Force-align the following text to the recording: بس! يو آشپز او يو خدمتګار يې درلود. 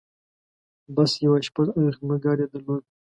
بس! 0.95 1.11
يو 1.23 1.31
آشپز 1.37 1.65
او 1.71 1.79
يو 1.85 1.95
خدمتګار 1.95 2.37
يې 2.41 2.47
درلود. 2.53 2.83